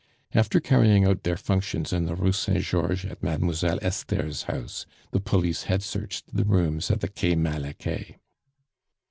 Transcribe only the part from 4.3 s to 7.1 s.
house, the police had searched the rooms at the